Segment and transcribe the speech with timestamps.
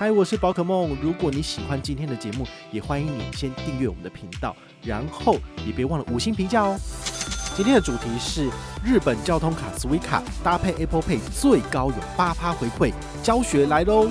[0.00, 0.96] 嗨，我是宝可梦。
[1.02, 5.34] 如果你喜欢今天的节目，也欢迎你先订阅我们的频道，然后
[5.66, 6.78] 也别忘了五星评价哦。
[7.56, 8.48] 今天的主题是
[8.84, 12.92] 日本交通卡 Suica 搭配 Apple Pay 最高有八趴回馈，
[13.24, 14.08] 教学来喽。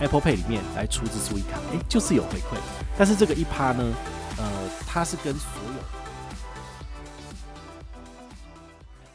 [0.00, 2.58] Apple Pay 里面来出资 Suica，哎，就是有回馈，
[2.98, 3.94] 但是这个一趴呢，
[4.38, 4.44] 呃，
[4.88, 6.01] 它是跟所有。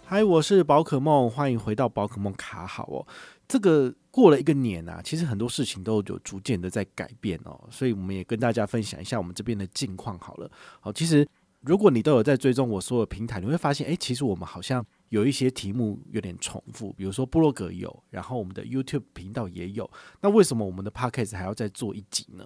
[0.10, 3.06] 嗨，我是宝可梦，欢迎回到宝可梦卡好哦。
[3.46, 10.50] 这个过了一个年啊，其实很多事情都有逐渐的在改变哦，所以我们也跟大家分享一下我们这边的近况好了。
[10.80, 11.28] 好，其实
[11.60, 22.46] 如果你都有在追踪我所有平台，你会发现，诶，其实我们好像有一些题目有点重复，比如说部落格有，然后我们的 YouTube 频道也有，那为什么我们的 Podcast 还要再做一集呢？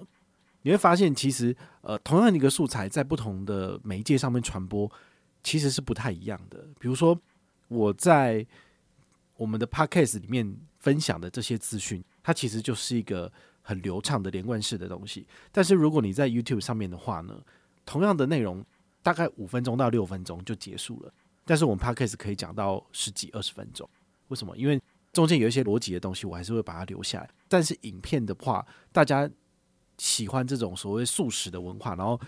[0.64, 4.92] 你会发现，其实呃，同样的一个素材在不同的媒介上面传播，
[5.44, 7.16] 其实是不太一样的，比如说。
[7.72, 8.46] 我在
[9.38, 15.26] 我们的 podcast 里面分享的这些资讯，它其实就是一个很流畅的连贯式的东西。
[15.54, 17.42] 但是如果你在 YouTube 上面的话呢，
[17.86, 18.62] 同样的内容
[19.02, 21.14] 大概五分钟到六分钟就结束了，
[21.46, 23.90] 但是我们 podcast 可以讲到十几二十分钟。
[24.28, 24.58] 为什么？
[24.58, 24.82] 因为
[25.14, 27.30] 中间有一些逻辑的东西，我还是会把它留下来。
[27.48, 29.30] 但是影片的话，大家
[29.98, 32.20] 喜欢这种所谓速食的文化，然后。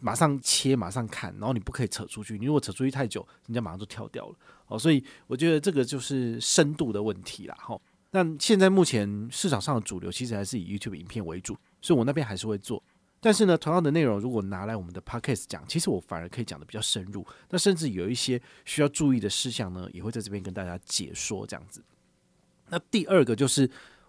[0.00, 2.38] 马上切，马上看，然后你不可以扯出去。
[2.38, 4.36] 你如果扯出去太久，人家马上就跳掉了。
[4.68, 7.56] 哦，所以我觉得这个就是深度的问题啦。
[7.58, 7.80] 哈，
[8.10, 12.82] 那现在目前市场上的主流其实还是以 YouTube 影片为主，所以我那边还是会做。
[13.20, 17.26] 但是呢，同样的内容如果拿来我们的 Podcast 讲，其实我反而可以讲得比较深入。
[17.50, 21.82] 那甚至有一些需要注意的事项呢，也会在这边跟大家解说这样子。
[22.68, 23.68] 那第二个就是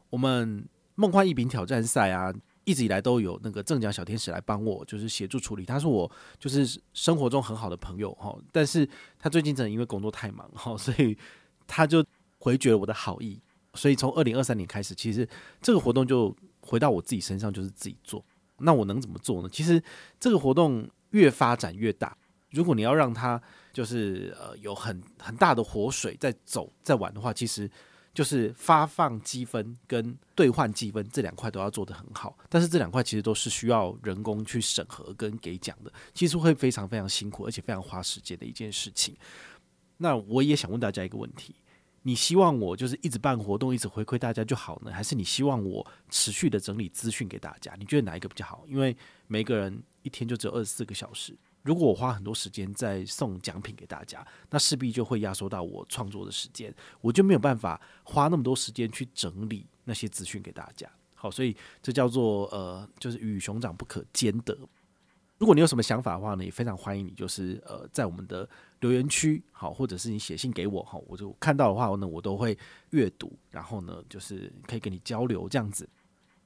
[0.09, 0.63] 我们
[0.95, 2.33] 梦幻一品挑战赛啊。
[2.69, 5.65] 一直以来都有那个正奖小天使来帮我，就是协助处理。
[5.65, 11.17] 他是我就是生活中很好的朋友哈，但是他最近真的因为工作太忙哈，所以
[11.65, 12.05] 他就
[12.37, 13.41] 回绝了我的好意。
[13.73, 15.27] 所以从二零二三年开始，其实
[15.63, 18.23] 这个活动就回到我自己身上，就是自己做。
[18.59, 19.49] 那我能怎么做呢？
[19.51, 19.81] 其实
[20.19, 22.15] 这个活动越发展越大，
[22.51, 23.41] 如果你要让它
[23.73, 27.67] 就是呃有很很大的活水在走在玩的话，其实。
[28.19, 39.15] 就是发放积分跟兑换积分这两块都要做得很好，但是这两块其实都是需要人工去审核跟给奖的，其实会非常非常辛苦，而且非常花时间的一件事情。
[39.95, 41.55] 那我也想问大家一个问题：
[42.01, 47.73] 你希望我就是一直办活动，一直回馈大家就好呢，还是你希望我持续的整理资讯给大家？
[47.79, 48.65] 你觉得哪一个比较好？
[48.67, 48.93] 因为
[49.27, 51.33] 每个人一天就只有二十四个小时。
[51.69, 60.89] 如果我花很多时间在送奖品给大家，那势必就会压缩到我创作的时间，我就没有办法花那么多时间去整理那些资讯给大家。
[61.13, 64.57] 好，所以这叫做呃，就是鱼与熊掌不可兼得。
[65.37, 68.49] 如果你有什么想法的话呢，也非常欢迎你，就是呃，在我们的
[68.79, 72.57] 留言区，好，或者是你写信给我，好，我就看到的话呢，我都会
[72.89, 75.87] 阅读，然后呢，就是可以跟你交流这样子。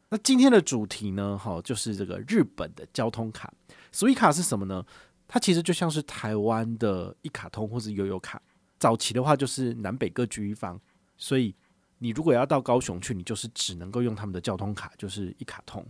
[0.10, 3.52] 那今天的主题呢，哈，就是这个日本的交通卡
[3.94, 4.86] ，Suica 是什么呢？
[5.34, 8.40] 它其实就像是台湾的一卡通或者悠游卡。
[8.78, 10.80] 早期的话就是南北各居一方，
[11.18, 11.56] 所以
[11.98, 15.84] 你如果要到高雄去，你就是只能够用他们的交通卡，就是一卡通。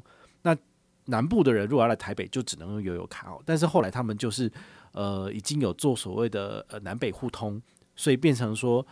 [0.44, 0.56] 那
[1.08, 3.42] 南部的人如果要来台北，就只能用悠游卡哦。
[3.46, 4.50] 但是后来他们就是
[4.94, 7.62] 呃已经有做所谓的呃南北互通，
[7.98, 8.88] 所以变成说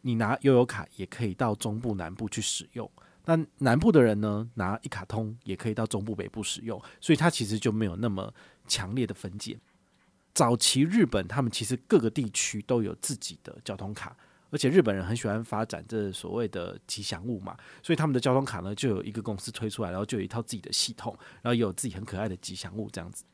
[0.00, 2.90] 你拿悠游卡也可以到中部南部去使用。
[3.28, 8.32] 那南部的人呢，拿一卡通也可以到中部北部使用，所以它其实就没有那么
[8.66, 9.54] 强烈的分界。
[10.32, 14.16] 早期日本他们其实各个地区都有自己的交通卡，
[14.48, 23.24] 而且日本人很喜欢发展这所谓的吉祥物嘛，所以他们的交通卡呢就有一个公司推出来，然后就有一套自己的系统，然后也有自己很可爱的吉祥物这样子。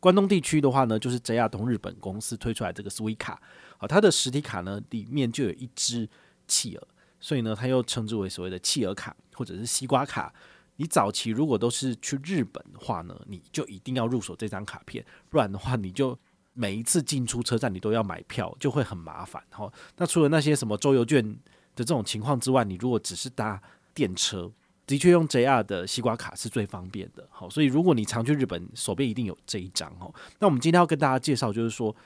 [0.00, 3.36] 关东地区的话呢，就是 JR 东日本公司推出来这个 Suica，
[3.76, 6.08] 好，它的实体卡呢里面就有一只
[6.48, 6.88] 企鹅。
[7.20, 10.32] 所以呢，它又称之为所谓的企鹅卡或者是西瓜卡。
[10.78, 16.18] 你早期如果都是去日本的话呢，你就一定要入手这张卡片，不然的话，你就
[16.52, 19.42] 每一次进出车站你都要买票，就会很麻烦。
[19.48, 21.38] 哈，那除了那些什么周游券的
[21.76, 23.58] 这种情况之外，你如果只是搭
[23.94, 24.52] 电车，
[24.86, 27.26] 的确用 JR 的西瓜卡是最方便的。
[27.30, 29.90] 好，所以如果你常去日本，手边一定有这一张。
[29.98, 31.96] 哈，那我们今天要跟大家介绍，就是说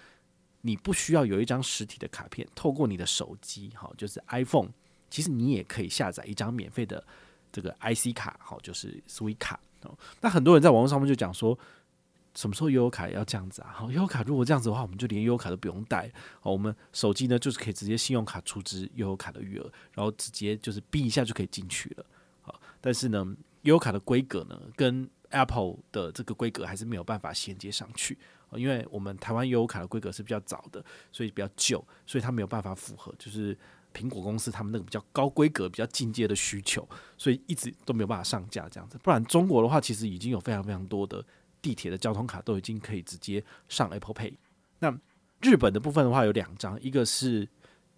[0.60, 4.68] 你不需要有一张实体的卡片，透过你的手机，哈，就是 iPhone。
[5.10, 7.04] 其实你也可以下载一张免费的
[7.52, 9.98] 这个 IC 卡，好，就是 Suica 哦。
[10.20, 11.58] 那很多人在网络上面就讲说，
[12.34, 13.72] 什么时候悠游卡要这样子啊？
[13.74, 16.08] 好，悠游卡如果这样子的话，我们就连悠游卡都不用带。
[16.40, 22.06] 好，我们手机呢就是可以直接信用卡储值悠游卡的余额，然后直接就是哔一下就可以进去了。
[22.42, 23.18] 好，但是呢，
[23.62, 28.16] 悠游卡的规格呢，跟 Apple 的这个规格还是没有办法衔接上去。
[28.52, 33.58] 因为我们台湾悠游卡的规格是比较早的，所以比较旧，所以它没有办法符合，就是。
[33.94, 36.88] 苹果公司他们那个比较高规格、比较进阶的需求，
[37.18, 38.98] 所以一直都没有办法上架这样子。
[39.02, 41.24] 不然中国的话，其实已经有非常非常多的
[41.62, 44.34] 地铁的交通卡都已经可以直接上 Apple Pay。
[44.78, 44.96] 那
[45.40, 47.48] 日本的部分的话有两张，一个是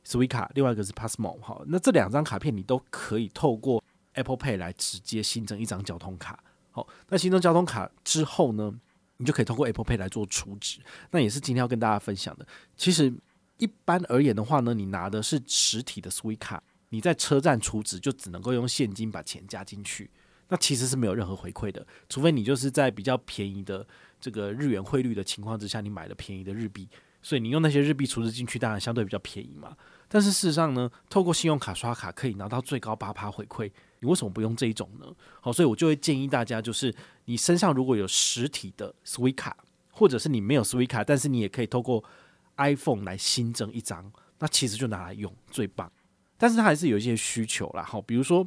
[0.07, 1.41] Suica，另外一个是 Pasmo。
[1.41, 3.83] 好，那这两张卡片你都可以透过
[4.15, 6.43] Apple Pay 来直接新增一张交通卡。
[6.71, 8.73] 好，那新增交通卡之后呢，
[9.19, 10.81] 你就可以通过 Apple Pay 来做储值。
[11.11, 12.47] 那也是今天要跟大家分享的。
[12.77, 13.13] 其实
[13.59, 16.59] 一般而言的话呢，你拿的是实体的 Suica，
[16.89, 20.11] 你在车站储值就只能够用现金把钱加进去，
[20.49, 23.87] 那其实是没有任何回馈的，除非你就是在比较便宜的
[24.21, 26.89] 这个日元汇率的情况之下，你买了便宜的日币。
[27.25, 29.77] 所以你用那些日币储值进去，当然相对比较便宜嘛。
[30.09, 33.71] 但是事实上呢，透过信用卡刷卡可以拿到最高八趴回馈，
[34.01, 35.07] 你为什么不用这一种呢？
[35.41, 36.93] 好，所以我就会建议大家，就是
[37.27, 39.53] 你身上如果有实体的 Suica，
[39.93, 42.03] 或者是你没有 Suica，但是你也可以透过
[42.57, 45.91] iPhone 来新增一张，那其实就拿来用最棒。
[46.37, 48.47] 但是它还是有一些需求啦，好，比如说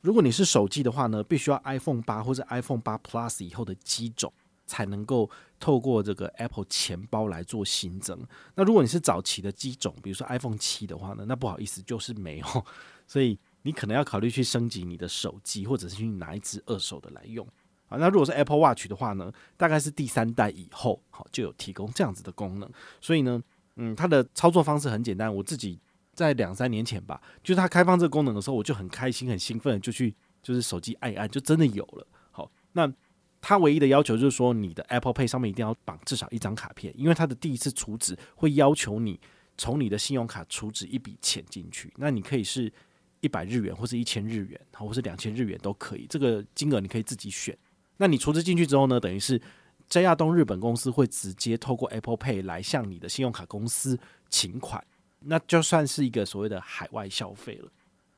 [0.00, 4.32] 如果你是手机的话呢，必须要 iPhone 八或者 iPhone 八 Plus 以后的机种。
[4.64, 5.28] 才能够
[5.60, 8.18] 透过这个 Apple 钱包来做新增。
[8.54, 12.46] 那如果你是早期的机种，比如说 iPhone 七的话呢，那不好意思，就是没有。
[13.06, 17.46] 所以你可能要考虑去升级你的手机，或者是去拿一支二手的来用。
[17.98, 22.70] 那如果是 Apple Watch 的话呢，大概是第三代以后，好就有提供这样子的功能。
[23.00, 23.42] 所以呢，
[23.76, 25.34] 嗯，它的操作方式很简单。
[25.34, 25.78] 我自己
[26.14, 32.06] 在两三年前吧，就是它开放这个功能的时候，我就很开心、很兴奋，就去就是手机按一按，就真的有了。
[32.30, 32.92] 好，那。
[33.44, 39.18] 它唯一的要求就是说，你的 Apple Pay 上面一定要绑至少一张卡片，因为它的第一次储值会要求你
[39.58, 41.92] 从你的信用卡储值一笔钱进去。
[41.96, 42.72] 那你可以是
[43.18, 46.06] 一百日元，或是一千日元，好或是两千日元都可以。
[46.08, 47.58] 这个金额你可以自己选。
[48.02, 49.40] 那你储值进去之后呢，等于是
[49.88, 53.96] JR 东日本公司会直接透过 Apple Pay 来向你的信用卡公司
[54.28, 54.84] 请款，
[55.20, 57.70] 那就算是一个所谓的海外消费了。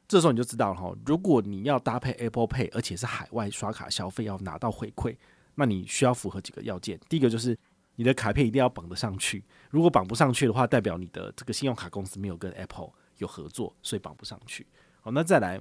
[0.08, 5.14] 这时候你就知道了哈，如果你要搭配 Apple Pay，而且是海外刷卡消费要拿到回馈，
[5.54, 6.98] 那你需要符合几个要件。
[7.06, 7.54] 第一个就是
[7.96, 12.88] 你的卡片一定要绑得上去，如果绑不上去的话，代表你的这个信用卡公司没有跟 Apple
[13.18, 14.66] 有合作，所以绑不上去。
[15.02, 15.60] 好，那再来，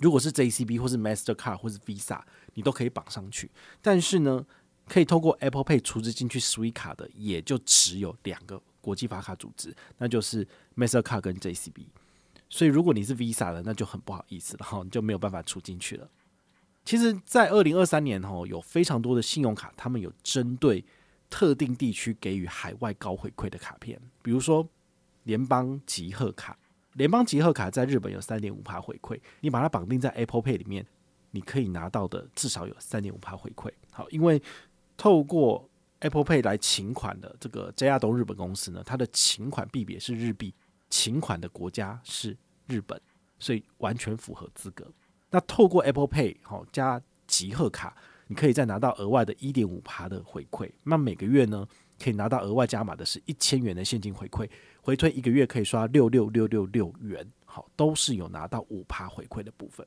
[0.00, 2.20] 如果是 JCB 或是 Mastercard 或是 Visa，
[2.54, 3.50] 你都可以绑上去。
[3.82, 4.44] 但是呢，
[4.88, 11.86] 可以透过 Apple Pay 储值进去 Suica 的，也就只有两个国际发卡组织，那就是 Mastercard 跟 JCB。
[12.48, 16.10] 所以，如果你是 Visa 的，那就很不好意思了哈，你 就没有办法储进去了。
[16.84, 20.84] 其实，在二零二三年哈，有非常多的信用卡，他们有针对
[21.28, 24.66] 特定地区给予海外高回馈的卡片，比如说
[25.24, 26.58] 联邦集贺卡。
[26.94, 30.86] 联邦集贺卡在日本有三点五趴回馈，你把它绑定在 Apple Pay 里面，
[31.30, 33.70] 你可以拿到的至少有三点五趴回馈。
[33.92, 34.42] 好，因为
[34.96, 35.68] 透过
[36.00, 40.54] Apple Pay 来请款的这个 JR 东日本公司呢，它的请款币别是日币。
[40.92, 43.00] 请款的国家是日本，
[43.38, 44.84] 所以完全符合资格。
[45.30, 47.96] 那透过 Apple Pay 好加集贺卡，
[48.26, 50.68] 你可以再拿到额外的一点五趴的回馈。
[50.82, 51.64] 那每个月呢，
[52.02, 54.48] 可以拿到额外加码的是一千元的现金回馈，
[54.80, 59.86] 回推一个月可以刷六六六六六元，好，都是有拿到五趴回馈的部分。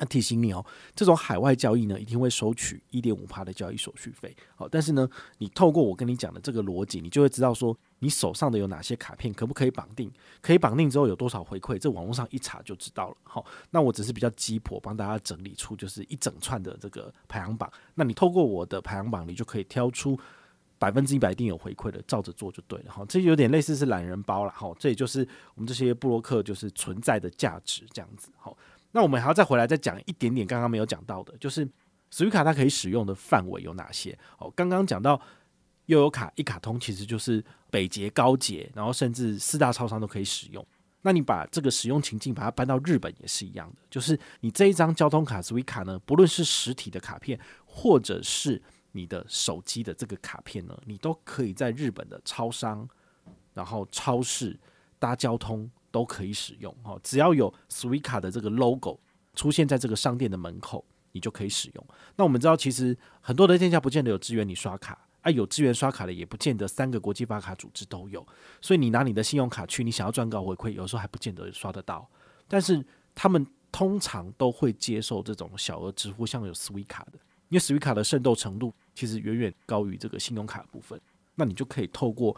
[0.00, 0.64] 那提醒你哦，
[0.94, 4.32] 这种海外交易呢，一定会收取一点五趴的交易手续费。
[4.54, 5.08] 好，但是呢，
[5.38, 10.08] 你透过我跟你讲的这个逻辑，你就会知道说，你手上的有哪些卡片可不可以绑定？
[10.40, 11.76] 可以绑定之后有多少回馈？
[11.76, 13.16] 这网络上一查就知道了。
[13.24, 17.68] 好，那我只是比较鸡婆，帮大家整理出就是一整串的这个排行榜。
[17.96, 20.16] 那你透过我的排行榜，你就可以挑出
[20.78, 22.92] 百分之一百一定有回馈的，照着做就对了。
[22.92, 24.50] 哈，这有点类似是懒人包了。
[24.52, 28.30] 哈，这也就是我们这些布洛克就是存在的价值这样子。
[28.36, 28.56] 好。
[28.90, 31.68] 那我们还要再回来再讲一点点刚刚没有讲到的，就是
[32.10, 34.18] Suica 它可以使用的范围有哪些？
[34.38, 35.20] 哦，刚刚讲到
[35.86, 40.66] 悠游卡一卡通其实就是北捷、高捷，然后甚至四大超商都可以使用。
[41.02, 48.60] 那你把这个使用情境把它搬到日本也是一样的，就是你这一张交通卡 Suica 呢，不论是实体的卡片，或者是
[48.98, 52.88] 你的手机的这个卡片呢，你都可以在日本的超商、
[53.54, 54.58] 然后超市
[54.98, 55.70] 搭交通。
[55.90, 59.00] 都可以使用哈，只要有 Suica 的这个 logo
[59.34, 61.86] 出现在这个商店的门口，你就可以使用。
[62.14, 68.24] 那我们知道，其实很多的店家不见得有支援你刷卡，啊，有支援刷卡的也不见得三个国际发卡组织都有。
[68.60, 72.06] 所以你拿你的信用卡去，你想要赚高回馈，有时候还不见得刷得到。
[72.46, 77.14] 但是他们通常都会接受这种小额支付，像有 Suica 的，
[77.48, 81.00] 因为 Suica 的渗透程度其实远远高于这个信用卡的部分，
[81.36, 82.36] 那你就可以透过。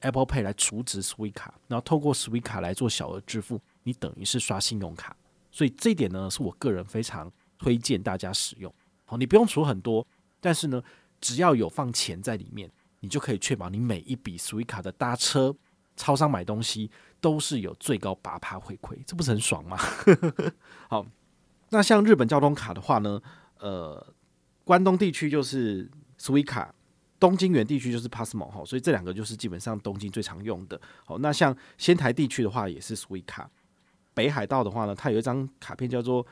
[0.00, 5.16] Apple Pay 来储值 Suica，然后透过 Suica 来做小额支付，你等于是刷信用卡，
[5.50, 8.72] 所以这一点呢是我个人非常推荐大家使用。
[9.06, 10.06] 好，你不用储很多，
[10.38, 10.82] 但是呢，
[11.18, 15.56] 只要有放钱在里面，你就可以确保你每一笔 Suica 的搭车、
[15.96, 19.78] 超商买东西都是有最高八趴回馈，这不是很爽吗？
[20.88, 21.06] 好，
[21.70, 23.20] 那像日本交通卡的话呢，
[23.58, 24.06] 呃，
[24.66, 26.66] 关东地区就是 Suica，
[27.20, 30.78] 东京原地区就是 Passmo 哈，所以这两个就是基本上东京最常用的。
[31.04, 33.46] 好，那像仙台地区的话也是 Suica，
[34.12, 36.26] 北海道的话呢，它有一张卡片叫做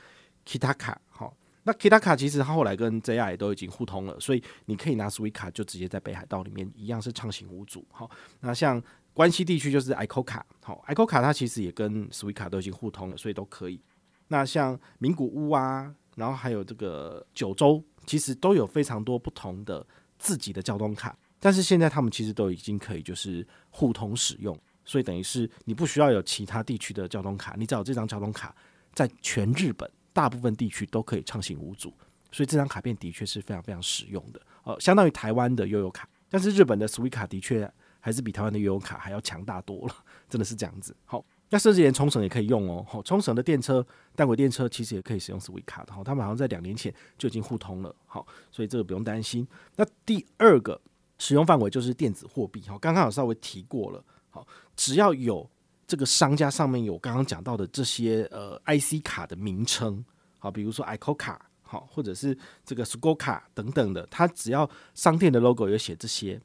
[0.44, 1.32] Kitaka 哈。
[1.62, 7.86] 那 Kitaka 其实它后来跟 JR 都已经互通了，所以你可以拿 Suica 就直接在北海道里面一样是畅行无阻。
[7.92, 8.10] 好，
[8.40, 13.80] 那像关西地区就是 ICOCA，好，ICOCA 它其实也跟 Suica 都已经互通了，所以都可以。
[14.26, 19.86] 那像名古屋啊，然后还有这个九州，其实都有非常多不同的
[20.18, 28.54] 自己的交通卡，但是现在他们其实都已经可以就是互通使用，所以等于是你不需要有其他地区的交通卡，你只要有这张交通卡，
[28.92, 29.90] 在全日本。
[30.14, 31.92] 大部分地区都可以畅行无阻，
[32.30, 34.40] 所以这张卡片的确是非常非常实用的。
[34.62, 37.68] 呃，相当于台湾的悠游卡，但是日本的 Suica 的确
[37.98, 39.94] 还是比台湾的悠游卡还要强大多了，
[40.30, 40.94] 真的是这样子。
[41.04, 42.84] 好，那甚至连冲绳也可以用哦。
[42.88, 45.92] 好，冲绳的电车、单轨电车其实也可以使用 Suica 的。
[45.92, 47.94] 好，他们好像在两年前就已经互通了。
[48.06, 49.46] 好，所以这个不用担心。
[49.76, 50.80] 那第二个
[51.16, 52.60] 使用范围就是电子货币。
[52.66, 54.04] 好，刚刚有稍微提过了。
[54.30, 54.44] 好，
[54.74, 55.48] 只要有。
[55.86, 60.02] 这个商家上面有刚刚讲到的这些呃 IC 卡的名称，
[60.38, 66.40] 好，比如说 ICOCA 好，或者是这个 Score 卡等等的，它只要商店的 logo 有写这些，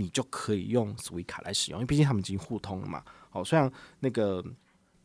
[0.00, 3.04] 你就可以用 Suica 来使用，因为毕竟他们已经互通了嘛。
[3.28, 4.42] 好，像那个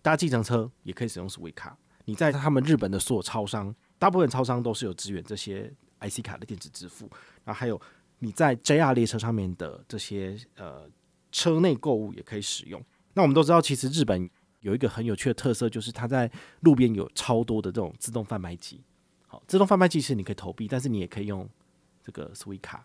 [0.02, 1.74] 搭计程车也可以使用 Suica，
[2.06, 7.10] 你在他们日本的所有超商，大部分超商都是有支援这些 IC 卡的电子支付，
[7.44, 7.80] 然后还有
[8.20, 10.90] 你在 JR 列车上面的这些呃
[11.32, 12.82] 车内购物也可以使用。
[13.14, 14.30] 那我们都知道，其实日本
[14.62, 18.82] 有一个很有趣的特色，就是它在路边有超多的这种自动贩卖机。
[19.28, 21.48] 好，自动贩卖机是你可以投币，但是你也可以用
[22.02, 22.80] 这个 Suica。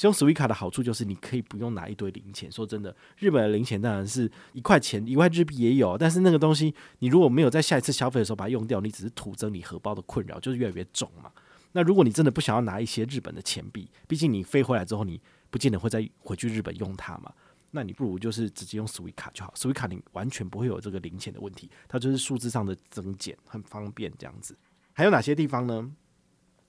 [0.00, 2.50] 使，用 Suica 的好处就是你可以不用拿一堆零钱。
[2.50, 11.30] 说真的，日本的零钱当然是一块钱、一块日币也有，但是那个东西你如果没有在下一次消费的时候把它用掉，你只是徒增你荷包的困扰，就是越来越重嘛。
[11.72, 17.32] 那如果你真的不想要拿一些日本的钱币，毕竟你飞回来之后，你不见得会再回去日本用它嘛。
[17.72, 24.56] 那你不如就是直接用 Suica 就好，Suica 你完全不会有这个零钱的问题，它就是数字上的增减，很方便这样子。
[24.94, 25.90] 还有哪些地方呢？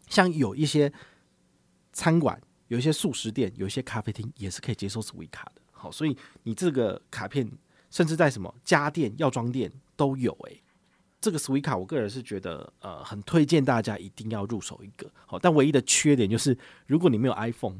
[0.10, 0.92] 像有一些
[1.94, 5.62] 餐馆、有一些速食店、有一些咖啡厅也是可以接受 Suica 的。
[5.74, 7.48] 好，所以你这个卡片
[7.92, 10.32] 甚至在什么家电、药妆店都有。
[10.48, 10.62] 诶，
[11.22, 15.12] 这个 Suica 我个人是觉得呃很推荐大家一定要入手一个。
[15.26, 16.58] 好，但唯一的缺点就是
[16.88, 17.80] 如果你没有 iPhone。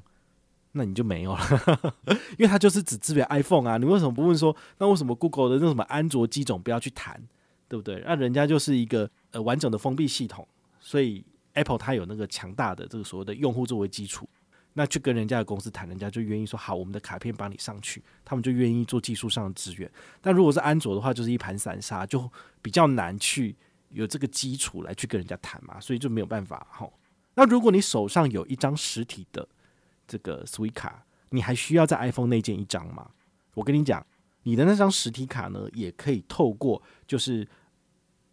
[0.72, 1.96] 那你就没有了，
[2.38, 3.78] 因为它就是只支援 iPhone 啊。
[3.78, 7.20] 你为什么不问说，那为什么 Google 的那什么安卓机种不要去谈，
[7.68, 8.04] 对不对？
[8.06, 10.48] 那人家就是一个呃完整的封闭系统，
[10.80, 14.30] 所以 Apple 它有那个强大的这个所谓的用户作为基础，
[14.80, 19.92] 那去跟人家的公司谈，人家就愿意说好，我们的卡片帮你上去，他们就愿意做技术上的支援。
[20.22, 22.32] 但如果是安卓的话，就是一盘散沙，就
[22.62, 23.54] 比较难去
[23.90, 26.66] 有这个基础来去跟人家谈嘛，所以就没有办法。
[26.72, 26.90] 哈，
[27.36, 29.46] 那如果你手上有一张实体的。
[30.12, 30.92] 这个 Suica，
[31.30, 33.12] 你还需要在 iPhone 内建一张吗？
[33.54, 34.04] 我跟你讲，
[34.42, 37.48] 你的那张实体卡呢，也可以透过就是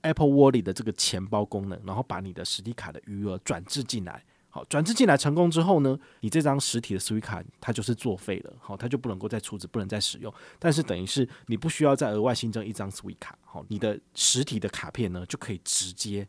[0.00, 4.24] Apple Wallet 的这个钱包功能，然后把你的实体卡的余额转置进来。
[4.56, 10.32] 好，转制进来成功之后呢，你这张实体的 Suica 它就是作废了，好，它就不能够再出值，不能再使用。
[10.58, 16.26] 但是等于是你不需要再额外新增一张 Suica，好，你的实体的卡片呢就可以直接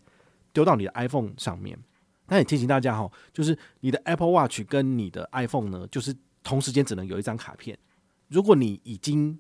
[0.51, 1.79] 丢到你的 iPhone 上面。
[2.27, 7.79] 那也提醒大家哈，就是你的 Apple Watch 跟你的 iPhone 呢，就是同时间只能有一张卡片。
[8.27, 9.39] 如果你已经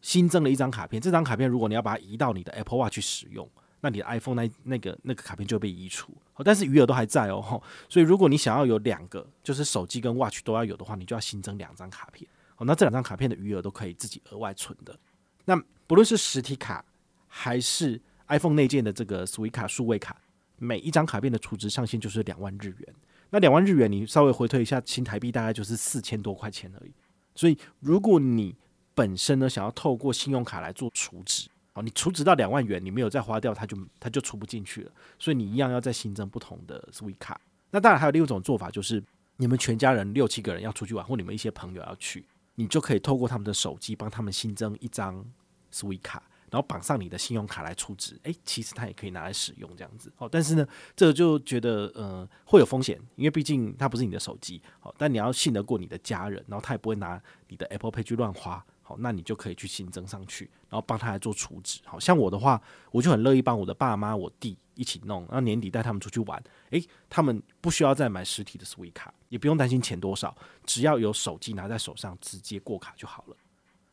[0.00, 3.50] 新增了一张卡片，这张卡片如果你要把它移到你的 Apple Watch 去使用，
[3.86, 6.12] 那你的 iPhone 那那个那个卡片就会被移除。
[6.44, 12.28] 但是余额都还在哦，所以如果你想要有两个，就是手机跟 Watch 都要有的话，你就要新增两张卡片。
[12.56, 14.98] 好，那这两张卡片的余额都可以自己额外存的。
[15.44, 16.84] 那不论是实体卡
[17.28, 20.20] 还是 iPhone 内建的这个 Suica 数位卡。
[20.58, 22.94] 每一张卡片的储值上限就是两万日元，
[23.28, 26.94] 那两万日元你稍微回推一下新台币，大概就是四千多块钱而已。
[27.34, 28.56] 所以如果你
[28.94, 34.90] 本身呢想要透过信用卡来做储值，哦，你储值到两万元，你没有再花掉，它就它就储不进去了。
[35.18, 37.36] 所以你一样要再新增不同的 Suica。
[37.70, 39.02] 那当然还有另一种做法，就是
[39.36, 45.24] 你们全家人六七个人要出去玩，或你们一些朋友要去，你就可以透过他们的手机帮他们新增一张
[45.72, 46.18] Suica。
[46.48, 50.10] 然后绑上你的信用卡来储值，诶，其实它也可以拿来使用这样子。
[50.14, 54.62] 好，但是呢，这个就觉得呃会有风险，因为毕竟它不是你的手机。
[54.78, 58.64] 好，但你要信得过你的家人，然后他也不会拿你的 Apple Pay 去乱花。
[58.88, 61.80] 好，那你就可以去新增上去，然后帮他来做储值。
[61.84, 62.62] 好像我的话，
[62.92, 66.40] 我就很乐意帮我的爸妈、我弟一起弄，然后年底带他们出去玩。
[66.70, 70.32] 诶，他们不需要再买实体的 Suica，也不用担心钱多少，
[70.64, 73.36] 只要有手机拿在手上，直接过卡就好了。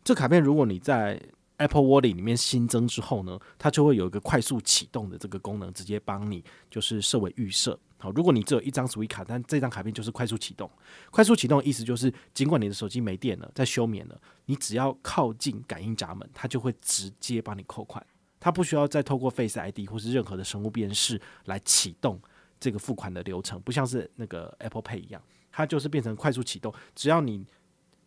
[0.03, 1.19] 这卡片如果你在
[1.57, 7.79] Apple Wallet 里面新增之后呢，它就会有一个快速启动的这个功能，直接帮你就是设为预设。
[8.03, 10.69] 好，如果你只有一张储值卡，但这张卡片就是快速启动。
[11.09, 18.05] 快速启动的意思就是，尽管你的手机没电了，在休眠了，你只要靠近感应闸门，它就会直接帮你扣款，
[18.41, 22.21] 它不需要再透过 Face ID 或是任何的生物辨识来启动
[22.59, 27.45] 这个付款的流程，不像是那个 Apple Pay 一样，它就是变成快速启动，只要你。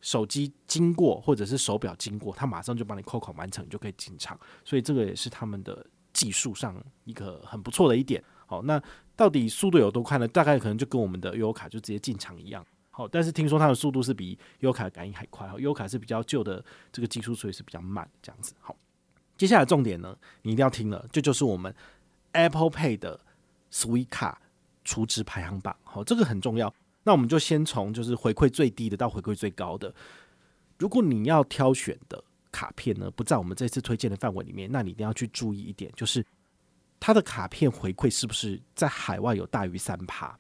[0.03, 4.39] 手机经过或者是手表经过，它马上就帮你扣款完成，你就可以进场。
[4.65, 8.23] 所以这个也是他们的技术上一个很不错的一点。
[8.47, 8.81] 好，那
[9.17, 10.29] 到底速度有多快呢？
[10.29, 12.65] 大概可能就跟我们的优卡就直接进场一样。
[12.91, 15.47] 好，但是听说它的速度是比优卡感应还快。
[15.49, 18.55] 悠游卡是比较旧的这个技术，所以是比较慢这样子。
[18.61, 18.77] 好，
[19.37, 21.75] 接下来重点呢，你一定要听了，这就是我们
[22.33, 23.21] Apple Pay 的
[23.73, 24.41] Swiss 卡
[24.85, 25.77] 储值排行榜。
[25.83, 26.73] 好，这个很重要。
[27.03, 29.95] 那我们就先从就是回馈最低的到回馈最高的。
[30.79, 36.25] 如果你要挑选的卡片呢，不在我们这次推荐的范围里面，那你一定要去注意一点，就是
[36.99, 40.39] 它的卡片回馈是不是在海外有大于三趴？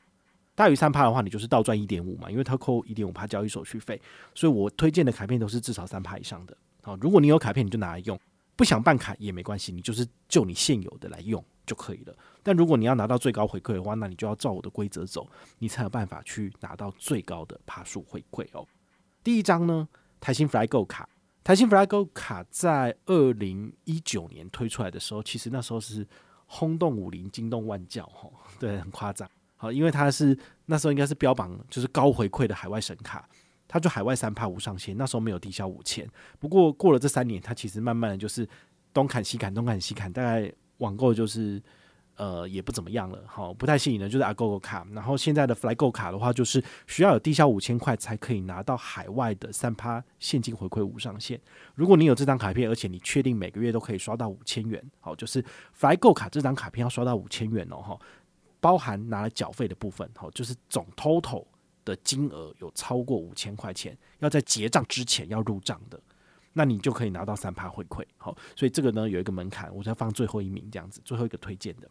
[0.54, 4.00] 大于三趴的话，你就是倒赚一点五嘛，因为它扣一点五趴交易手续费。
[4.34, 6.56] 所以我推荐的卡片都是至少三趴以上的。
[6.82, 8.16] 好，如果你有卡片，你就拿来用；
[8.56, 12.16] 不想办卡也没关系，你就是就你现有的来用就可以了。
[12.42, 18.66] 但如果你要拿到最高回馈的话，那你就要照我的规则走，你才有办法去拿到最高的趴数回馈哦。
[19.22, 19.86] 第一张呢，
[20.20, 21.06] 台新 FlyGo 卡，
[21.44, 26.06] 台新 FlyGo 卡在二零一九年推出来的时候，其实那时候是
[26.46, 29.28] 轰动武林、惊动万教，吼， 对，很夸张。
[29.56, 33.28] 好，因为它是那时候应该是标榜就是高回馈的海外神卡，
[33.68, 36.08] 它就海外三趴无上限，那时候没有低消五千。
[36.38, 38.48] 不过过了这三年，它其实慢慢的就是
[38.92, 41.62] 东砍西砍，东砍西砍，大概网购就是。
[42.16, 44.87] 呃，也不怎么样了，好，不太吸引人，就是 Agogo 卡。
[44.92, 51.38] 然后现在的 FlyGo 卡的话，就是需要有低消五千块才可以拿到海外的三趴现金回馈无上限。
[51.75, 55.44] 如果你有这张卡片，而且你确定每个月都可以刷到五千元，好，就是
[55.78, 57.99] FlyGo 卡这张卡片要刷到五千元哦，哈，
[58.60, 61.45] 包含拿来缴费的部分，好，就是总 total
[61.84, 66.00] 的金额有超过五千块钱，要在结账之前要入账的，
[66.54, 71.90] 那你就可以拿到三趴回馈，好，所以这个呢有一个门槛，我才放最后一名这样子，最后一个推荐的。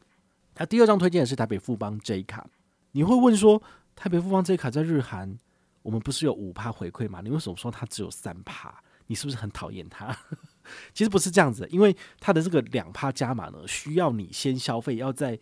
[0.57, 2.47] 那、第二张推荐的是台北富邦 J 卡，
[2.91, 3.61] 你会问说，
[3.95, 5.37] 台北富邦 J 卡在日韩，
[5.81, 7.21] 我们不是有五趴回馈吗？
[7.23, 8.73] 你为什么说它只有三趴？
[9.07, 10.17] 你是不是很讨厌它？
[10.93, 15.37] 其实不是这样子，因为它的这个两趴加码呢，需要你先消费，要在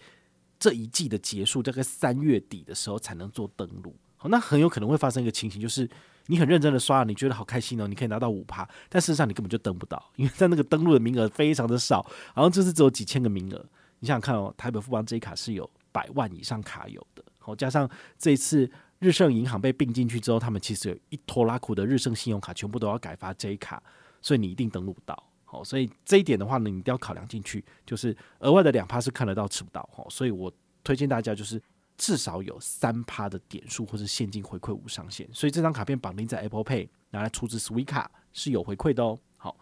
[0.59, 3.95] 这一季的结束，大概三月底的时候才能做登录。
[4.17, 5.89] 好，那很有可能会发生一个情形，就是
[6.25, 12.01] 你很认真的刷，你觉得好开心哦，你可以拿到五趴，但事实上你根本就登不到，因为在那个登录的名额非常的少，
[12.33, 13.65] 好像就是只有几千个名额。
[14.03, 17.89] 你想想看哦，台北富邦 J 卡是有百万以上卡友的，好，加上
[18.19, 23.81] 这一次日盛银行被并进去之后，他们其实有一拖拉库的日盛信用卡全部都要改发 J 卡，
[24.21, 30.51] 所以你一定登录不到，好，所以这一点的话呢，你一定要考量进去，就是额外的两趴是看得到吃不到，哈，所以我
[30.83, 31.61] 推荐大家就是
[31.95, 39.55] 至少有三趴的点数或是现金回馈无上限，所以这张卡片绑定在 Apple Pay 拿来出资 Swiss 卡是有回馈的哦，好，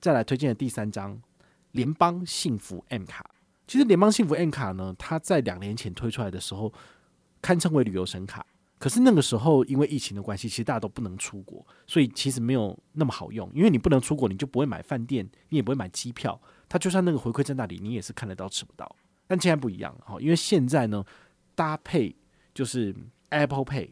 [0.00, 1.22] 再来推荐的第三张
[1.70, 3.24] 联邦幸福 M 卡。
[3.68, 6.72] 其实联邦幸福 N 卡呢，它在两年前推出来的时候，
[7.42, 8.44] 堪称为旅游神卡。
[8.78, 13.50] 可是那个时候因为疫情的关系，其实大家都不能出国，所以其实没有那么好用。
[13.52, 16.40] 因为你不能出国，你就不会买饭店，你也不会买机票。
[16.66, 18.96] 它就算那个回馈在那里，你也是看得到吃不到。
[19.26, 21.04] 但现在不一样哈，因为现在呢，
[21.54, 22.16] 搭配
[22.54, 22.94] 就是
[23.28, 23.90] Apple Pay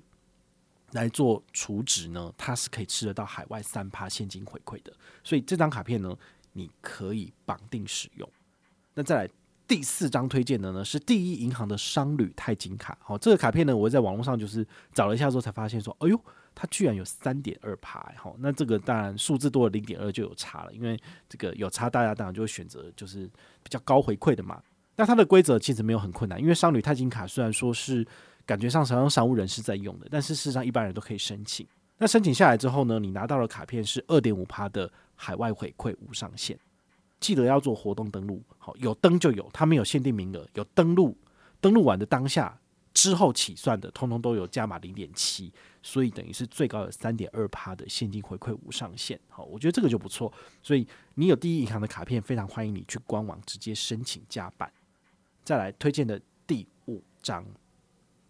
[0.92, 4.90] 来做储值呢，它是可以吃得到海外三趴现金回馈的。
[5.22, 6.16] 所以这张卡片呢，
[6.52, 8.26] 你可以绑定使用。
[8.94, 9.30] 那再来。
[9.68, 16.20] 第四张推荐的呢是第一银行的商旅钛金卡，好，这个卡片呢，我在网络上就是找了一下之后才发现说，哎呦，
[16.54, 20.96] 它居然有三点二趴，好，那这个当然数字多了零点二就有差了，因为
[21.28, 23.26] 这个有差，大家当然就会选择就是
[23.62, 24.62] 比较高回馈的嘛。
[24.94, 28.06] 那它的规则其实没有很困难，因为商旅钛金卡虽然说是
[28.46, 31.66] 感觉上是让商务人士在用的，但是事实上一般人都可以申请。
[31.98, 36.58] 那申请下来之后呢，你拿到的卡片是二点五趴的海外回馈无上限。
[37.18, 41.16] 记得要做活动登录，好，有登就有，它没有限定名额，有登录，
[41.60, 42.58] 登录完的当下
[42.92, 45.52] 之后起算的，通通都有加码零点七，
[45.82, 54.70] 所以等于是最高有三点二趴的现金回馈无上限，好，我觉得这个就不错，所以你有第一银行的卡片，非常欢迎你去官网直接申请加办。
[55.44, 57.44] 再来推荐的第五张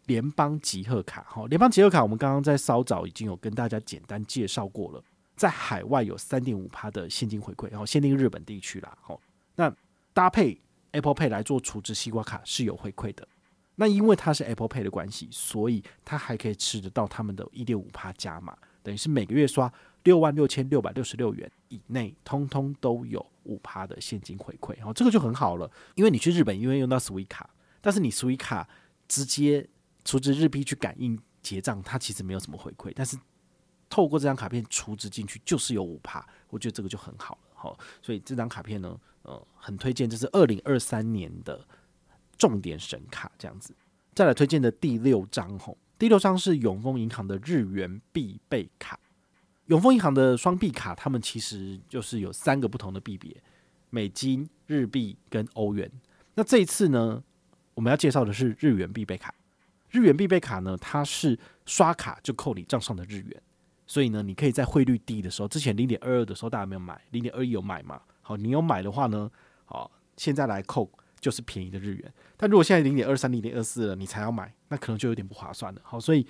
[0.06, 5.02] 联邦集贺卡，好，联邦集贺卡我们刚刚在稍早已经有跟大家简单介绍过了。
[5.36, 8.96] 在海外有三点五趴的现金回馈，然后限定日本地区啦。
[9.00, 9.20] 好，
[9.54, 9.72] 那
[10.12, 10.60] 搭配
[10.92, 13.28] Apple Pay 来做储值西瓜卡是有回馈的。
[13.74, 19.70] 那因为它是 Apple Pay 的关系，所以它还可以吃得到他们的一点五趴加码，等于是每个月刷
[20.04, 27.50] 六万六千六百六十六元以内，通通都有五趴的现金回馈，哦，这个就很好了，因为你去日本因为用到 Suica 卡，
[27.82, 28.68] 但是你 Suica 卡
[29.06, 29.68] 直接
[30.06, 33.18] 储值日币去感应结账，它其实没有什么回馈，但是
[33.96, 41.66] 透过这张卡片储值进去就是有五趴，我觉得这个就很好了，好，所以这张卡片呢，呃，很推荐，这是二零二三年的
[42.36, 43.74] 重点神卡这样子。
[44.14, 49.00] 再来推荐的第六张，吼，第六张是永丰银行的日元必备卡。
[49.68, 53.34] 永丰银行的双币卡，他们其实就是有三个不同的币别：
[53.88, 55.90] 美金、日币跟欧元。
[56.34, 57.24] 那这一次呢，
[57.72, 59.34] 我们要介绍的是日元必备卡。
[59.88, 63.42] 日元必备卡呢，它是刷卡就扣你账上的日元，
[63.86, 67.00] 所以呢，你可以在汇率低的时候，之前零点二二的时候大家没有买？
[67.10, 68.00] 零点二一有买吗？
[68.20, 69.30] 好，你有买的话呢，
[69.64, 72.12] 好，现在来扣就是便宜的日元。
[72.36, 75.80] 但如果现在零点二三、零点二四了，你才要买，那可能就有点不划算了。
[75.84, 76.26] 好，所以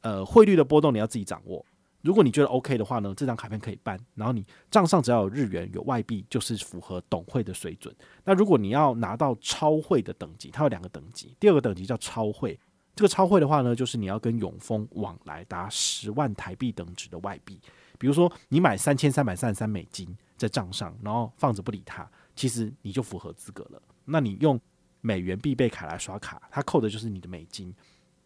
[0.00, 1.64] 呃，汇率的波动你要自己掌握。
[2.02, 3.98] 如果你觉得 OK 的话呢，这张卡片可以办。
[4.14, 7.94] 然后你账上只要有日元、有外币，就是符合董会的水准。
[8.24, 11.36] 那如果你要拿到超汇的等级，它有两个等级。
[11.40, 12.58] 第二个等级叫超汇，
[12.98, 17.60] 这个超汇的话呢，就是你要跟永丰往来达十万台币等值的外币。
[17.96, 23.80] 比如说你买三千三百三十三美金在账上，然后放着不理它，其实你就符合资格了。
[24.04, 24.60] 那你用
[25.00, 27.72] 美元必备卡来刷卡，它扣的就是你的美金。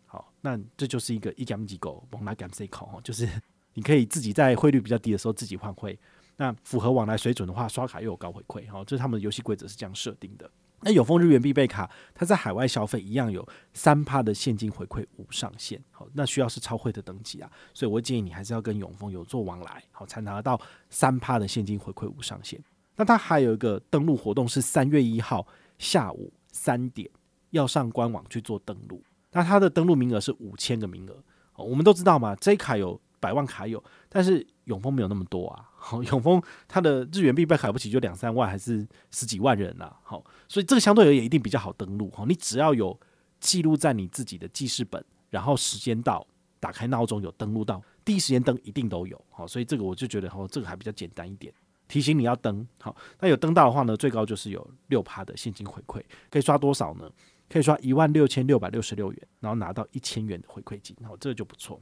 [0.06, 3.28] 好，那这就是一个一减几狗往来减 C 口哈，就是。
[3.74, 5.98] 你可以自己在汇率比较低的时候自己换汇，
[6.37, 10.50] 那符合往来水准的话，刷卡又有高回馈，好，这是他们的游戏规则是这样设定的。
[10.83, 22.62] 那永丰日元必备卡，它在海外消费一样有三趴的现金回馈无上限，好，那需要是超会的等级啊，所以我建议你还是要跟永丰有做往来，好，才拿到三趴的现金回馈无上限。
[22.97, 25.47] 那它还有一个登录活动是三月一号
[25.79, 27.09] 下午三点
[27.51, 31.23] 要上官网去做登录，那它的登录名额是五千个名额，
[31.57, 33.01] 我们都知道嘛，这卡有。
[33.23, 35.68] 百万卡有，但是永丰没有那么多啊。
[35.75, 39.98] 好，永丰它的日元币被卡不起就两三万，还是十几万人啊。
[40.03, 42.11] 好，所以这个相对而言一定比较好登录。
[42.11, 42.98] 哈，你只要有
[43.40, 46.27] 记录在你自己的记事本，然后时间到，
[46.61, 49.20] 打开闹钟有登录到，第一时间登一定都有。
[49.31, 51.53] 好，所以这个我就觉得哦，这个还比较简单一点。
[51.88, 57.11] 提醒你要登，好，那有登到的话呢，最高就是有六趴的现金回馈，可以刷多少呢？
[57.51, 60.96] 可以刷一万六千六百六十六元，然后拿到一千元的回馈金。
[61.05, 61.79] 好，这个就不错。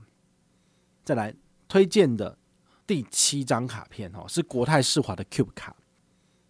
[1.05, 1.33] 再来
[1.69, 2.37] 推荐的
[2.91, 5.77] 第七张卡片哦，是国泰世华的 Cube 卡。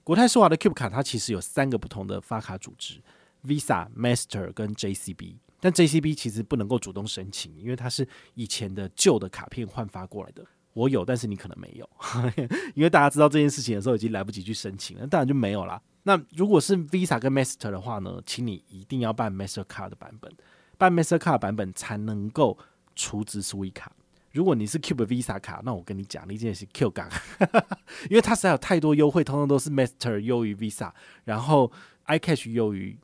[0.03, 2.99] 国泰世华的 Cube 卡，它其实有三个不同的发卡组织
[3.45, 5.35] ：Visa、Master 跟 JCB。
[5.61, 10.43] 但 JCB 其实不能够主动申请，因为它是以前的旧的卡片换发过来的。
[10.73, 11.87] 我有，但是你可能没有，
[12.75, 15.79] 因为大家知道这件事情的时候已经来不及去申请了，当然就没有啦。
[16.05, 20.35] 那如果是 Visa 跟 Master 的话呢，请你一定要办 Master Card 的版本，
[20.79, 22.57] 办 Master Card 版本才能够
[22.97, 23.89] 储值 Suica。
[24.33, 27.11] 如果你是 Cube Visa 卡，那我跟你讲，你真的是 Q 港，
[28.09, 30.93] 因为它实在有太多优惠，通通都是 Master 优于 Visa，
[31.25, 31.71] 然后
[32.07, 32.97] iCash 优于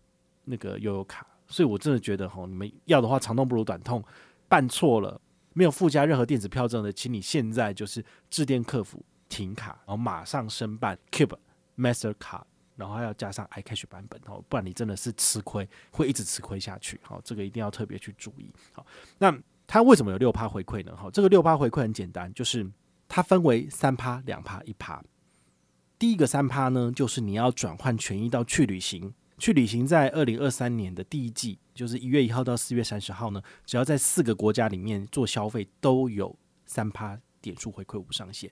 [0.45, 4.05] 那个悠游卡，所以我真的觉得吼，你们要的话长痛不如短痛，
[4.49, 5.21] 办错了
[5.53, 11.37] 没有附加任何电子票证的，请你现在就是致电客服停卡，然后马上申办 Cube
[11.77, 17.01] Master 卡，然后还要加上 iCash 版本哦，不然你真的是吃亏，会一直吃亏下去。
[17.03, 18.49] 好，这个一定要特别去注意。
[18.73, 18.87] 好，
[19.19, 19.37] 那。
[19.67, 20.97] 它为什么有六趴回馈呢？
[20.97, 22.71] 哈，这个六趴回馈很简单，就是
[23.09, 25.03] 它分为三趴、两趴、一趴。
[25.99, 38.51] 第一个三趴呢，就是你要转换权益到去旅行，去旅行在二零二三年的第一季，就是一月一号到四月三十号呢，只要在四个国家里面做消费，都有三趴点数回馈无上限。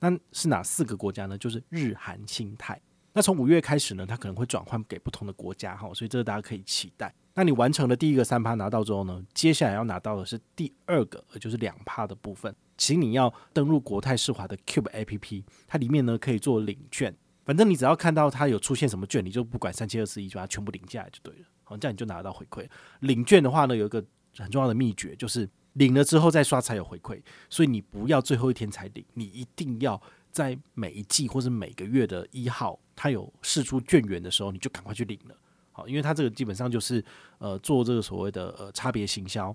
[0.00, 1.38] 那是哪四个国家呢？
[1.38, 2.80] 就是日韩新泰。
[3.12, 7.12] 那从五月开始呢，它可能会转换给不同的国家哈，所以这个大家可以期待。
[7.34, 21.46] 那你完成了第一个三趴拿到之后呢，接下来要拿到的是第二个，也就是两趴的部分，请你要登录国泰世华的 Cube APP，它里面呢可以做领券，反正你只要看到它有出现什么券，你就不管三七二十一，就把它全部领下来就对了。
[21.64, 22.68] 好，这样你就拿得到回馈。
[23.00, 24.04] 领券的话呢，有一个
[24.36, 30.00] 很重要的秘诀，就是领了之后再刷才有回馈，所以你不要最后一天才领，你一定要。
[30.32, 35.34] 在每一季或是每个月的一号，他有释出券源的时候，你就赶快去领了。
[35.72, 37.04] 好，因为他这个基本上就是
[37.38, 39.54] 呃做这个所谓的呃差别行销。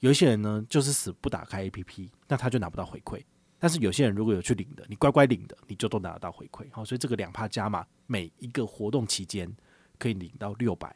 [0.00, 3.22] 有一些人呢就是死不打开 APP，那他就拿不到回馈。
[3.58, 6.66] 但是有些人如果有去领的，你乖乖领的，你就都拿得到回馈。
[6.70, 9.50] 好，所以这个两趴加码，每一个活动期间
[9.98, 10.94] 可以领到六百。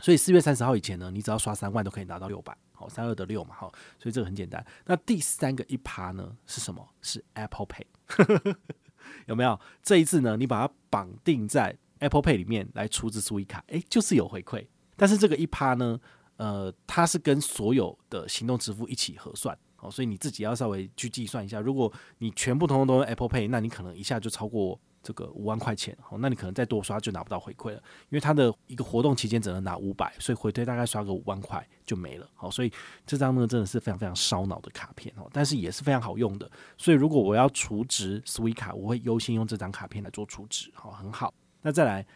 [0.00, 2.56] 所以四月三十号以前呢，你只要刷三万都可以拿到六百。
[2.72, 4.62] 好，三二得六嘛，好，所以这个很简单。
[4.84, 6.84] 那第三个一趴呢是什么？
[7.00, 7.84] 是 Apple Pay，
[9.26, 9.58] 有没有？
[9.82, 14.66] 这一次呢，你把它绑定在 Apple Pay 里面来出资注一卡，诶、欸，就是有回馈。
[14.96, 15.98] 但是这个一趴呢，
[16.36, 21.60] 呃，它是跟所有的行动支付一起核算哦，所以你自己要稍微去计算一下。
[21.60, 27.76] 如果你全部通通都用 Apple Pay，那你可能一下就超过这个五万块钱，好，那你可能再多刷就拿不到回馈了，
[28.08, 32.72] 因为它的一个活动期间只能拿五百，所以回推大概刷个五万块就没了，好，所以
[33.06, 41.32] 这张呢真的是非常非常烧脑的卡片哦，但是也是非常好用的，所以如果我要储值 Sweet 卡，我会优先用这张卡片来做储值，好，很好。
[41.60, 42.06] 那再来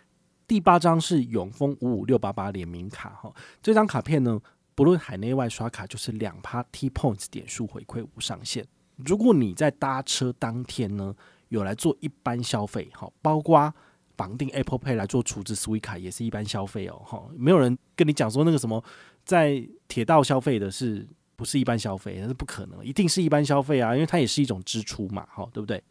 [0.47, 3.31] 第八张是永丰五五六八八联名卡，哈，
[3.63, 4.41] 这张卡片呢，
[4.75, 11.15] 不论海内外刷卡就是两趴 T Points 点数回馈无上限，如果你在搭车当天呢，
[11.49, 13.73] 有来做一般消费，哈，包括
[14.17, 18.83] 绑定 Apple Pay 来做储值，Sweet 卡也是一般消费哦，哈，没有人跟你讲说那个什么
[19.25, 21.07] 在铁道消费的是
[21.37, 25.83] 不是一般消费，那是不可能，一定是一般消费啊，因为它也是一种支出嘛，哈，对不对？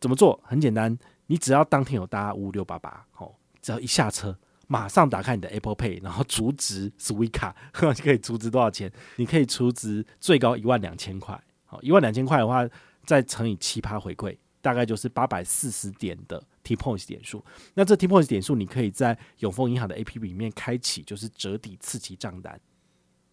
[0.00, 0.38] 怎么做？
[0.44, 8.92] 很简单，你只要当天有搭五六八八，哦，只要一下车，马上打开你的 Apple Pay，然后储值 Sweet 卡， 可以储值多少钱？
[9.16, 12.68] 你可以储值最高一万两千块，好，一万两千块的话，
[13.04, 14.36] 再乘以七趴回馈。
[14.66, 17.40] 大概就是八百四十点的 T Points 点数，
[17.74, 22.60] 那这 T Points 点数你可以在永丰银行的 A P P 里面开启，就是折抵次期账单。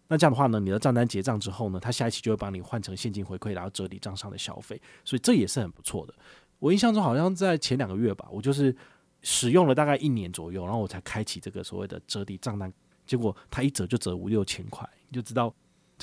[0.06, 6.14] 那这样的话呢，你的账单结账之后呢，它下一期就会帮你换成现金回馈，然后折抵账上的消费，所以这也是很不错的。
[6.60, 8.72] 我印象中好像在前两个月吧，我就是
[9.22, 12.72] 使用了大概一年左右，然后我才开启这个所谓的折抵账单，
[13.04, 15.52] 结果它一折就折五六千块，你就知道。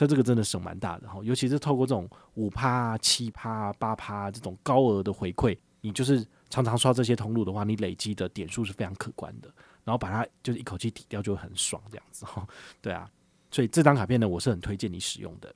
[0.01, 9.53] 它这个真的省蛮大的哈，尤其是透过这种五趴、七趴、八趴这种高额的回馈，你就是常常刷这些通路的话，你累积的点数是非常可观的。
[9.83, 12.47] 然后把它就是一口气抵掉，就很爽这样子哈。
[12.81, 13.07] 对啊，
[13.51, 15.53] 所以这张卡片呢，我是很推荐你使用的。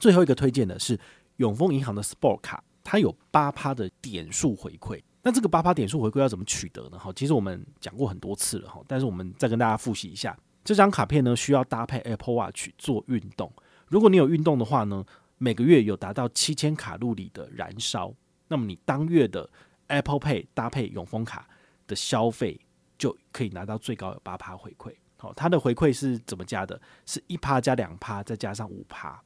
[0.00, 0.98] 最后一个推荐的是
[1.36, 5.00] 永丰银行的 Sport 卡，它有八趴的点数回馈。
[5.22, 6.98] 那这个八趴点数回馈要怎么取得呢？
[6.98, 10.36] 哈，其实我们讲过很多次了哈，但是我们再跟大家复习一下。
[10.62, 13.52] 这张卡片呢，需要搭配 Apple Watch 做运动。
[13.88, 15.04] 如果你有运动的话呢，
[15.38, 18.14] 每个月有达到七千卡路里的燃烧，
[18.48, 19.48] 那么你当月的
[19.88, 21.48] Apple Pay 搭配永丰卡
[21.86, 22.60] 的消费
[22.98, 24.94] 就可以拿到最高有八趴回馈。
[25.16, 26.80] 好，它的回馈是怎么加的？
[27.04, 29.20] 是一趴加两趴，再加上五趴。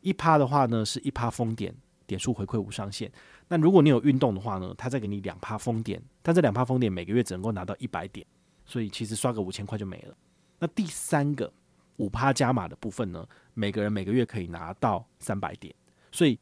[0.00, 1.74] 一趴的话呢，是一趴封点
[2.06, 3.10] 点数回馈无上限。
[3.48, 8.26] 那如果你有运动的话呢，它再给你两趴封点，但这两趴封点每个月只能够拿到一百点，
[8.64, 10.14] 所以其实刷个五千块就没了。
[10.58, 11.52] 那第三个
[11.98, 15.74] 五趴加码的部分呢，每个人每个月可以拿到三百点，
[16.12, 16.38] 所以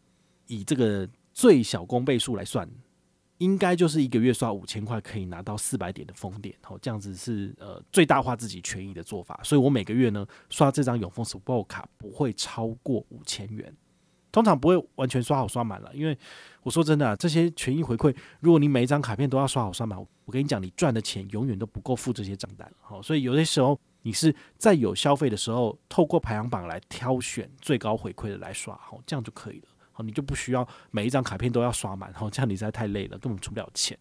[0.47, 2.69] 以这个最小公倍数来算，
[3.39, 9.39] 应该就是一个月刷五千块可以拿到四百点的封点，好，这样子是呃最大化自己权益的做法。
[9.43, 13.75] 所以我每个月呢刷这张永丰 Sport 卡不会超过五千元，
[14.33, 16.17] 通常不会完全刷好刷满了，因为
[16.63, 23.79] 我说真的啊，这些权益回馈，如果你每一张卡片都要刷好刷满，我跟你讲，你赚的钱永远都不够付这些账单，好，所以有些时候。
[24.07, 29.69] 你是在有消费的时候，透过排行榜来挑选最高回馈的来刷，好，这样就可以了。
[29.91, 33.99] 好，你就不需要每一张卡片都要刷满，好，这样你实在太累了，根本出不了钱。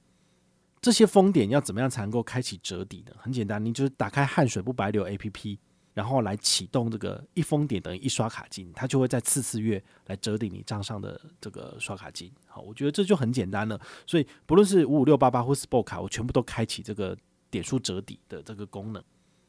[0.80, 3.14] 这些封点要怎么样才能够开启折抵呢？
[3.18, 5.58] 很简单，你就是打开汗水不白流 APP，
[5.96, 12.32] 然后来启动这个一封点等于一刷卡金，它就会在次次月来折抵你账上的这个刷卡金。
[12.46, 13.82] 好，我觉得这就很简单了。
[14.06, 17.18] 所以不论是五五六八八或 Sport 卡，我全部都开启这个
[17.50, 19.04] 点数折抵的这个功能。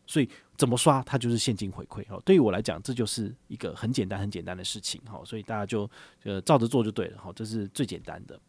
[0.07, 5.91] 所以怎么刷它就是现金回馈哈，对于我来讲这就是一个很简单很简单的事情哈，所以大家就
[6.23, 8.41] 呃照着做就对了哈，这是最简单的。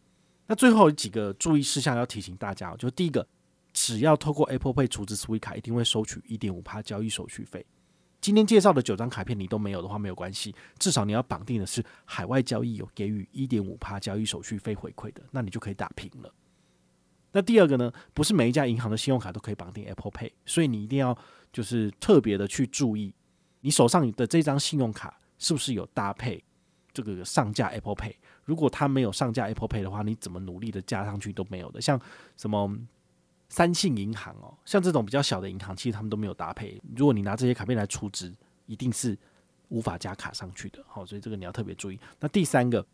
[0.46, 3.26] 那最后几个注意事项要提醒大家，就第一个，
[3.72, 7.66] 只要透过 Apple Pay 储值 Sweet 卡，一定会收取一点五趴交易手续费。
[8.20, 16.32] 今天介绍的九张卡片你都没有的话没有关系，至少你要绑定的是海外交易有给予一点五趴交易手续费回馈的，那你就可以打平了。
[17.32, 21.18] 那第二个呢，不是每一家银行的信用卡都可以绑定 Apple Pay，所以你一定要。
[21.52, 23.12] 就是特别的去注意，
[23.60, 26.42] 你手上的这张信用卡是不是有搭配
[26.92, 28.14] 这个上架 Apple Pay？
[28.44, 31.80] 如果它没有上架 Apple Pay 的话，你怎么努力的加上去都没有的。
[31.80, 32.00] 像
[32.36, 32.78] 什么
[33.48, 36.80] 三信银行哦，像这种比较小的银行，其实他们都没有搭配。
[36.96, 38.34] 如果你拿这些卡片来储值，
[38.66, 39.16] 一定是
[39.68, 40.84] 无法加卡上去的。
[40.86, 41.98] 好，所以这个你要特别注意。
[42.20, 42.84] 那第三个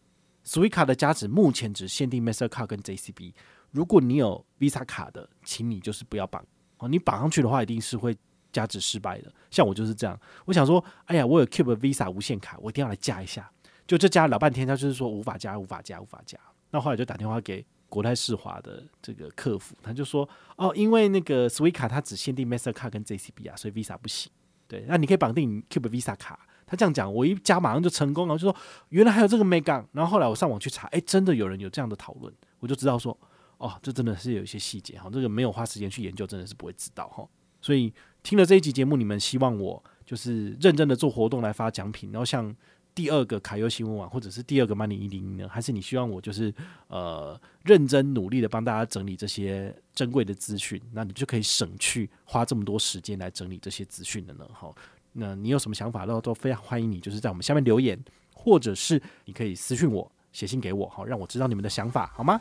[0.45, 3.33] ，Sweet 卡的加值目前只限定 Mastercard 跟 JCB。
[3.71, 6.45] 如果你有 Visa 卡的，请你就是不要绑
[6.79, 6.89] 哦。
[6.89, 8.17] 你绑上去的话，一定是会。
[8.55, 10.19] 加值失败的，像我就是这样。
[10.47, 13.51] 我想说，哎呀，我有 Cube Visa 无限卡，我一定要来加一下。
[13.87, 16.39] 就这加了老半天，他就是说无法加，无法加，无法加。
[16.71, 24.33] 那后来就打电话给国泰世华的这个客服，他就说，哦，因为那个 Sweet 卡它只限定 Mastercard 跟 JCB 啊，所以 Visa 不行。
[24.67, 26.39] 对，那你可以绑定 Cube Visa 卡。
[26.67, 28.57] 他这样讲，我一加马上就成功了，就说
[28.89, 29.87] 原来还有这个美港。
[29.93, 33.17] 然后后来我上网去查，哎，真的有人有这样的讨论，我就知道说，
[33.59, 37.29] 哦，这真的是有一些细节哈，这个没有花时间去研究，真的是不会知道哈。
[37.61, 37.93] 所以
[38.25, 42.53] 听了这一集节目，你们希望我就是认真的做活动来发奖品，然后像
[42.95, 45.47] 第二个卡优新闻网，或者是第二个 Money 一零一呢？
[45.47, 46.53] 还是你希望我就是
[46.89, 50.81] 呃认真努力的帮大家整理这些珍贵的资讯？
[50.95, 54.49] 那你就可以省去花这么多时间来整理这些资讯的呢？
[54.55, 54.75] 好，
[55.13, 62.41] 那你有什么想法都都非常欢迎你，就是在我们下面留言，或者是你可以私信我，写信给我，好，让我知道你们的想法，好吗？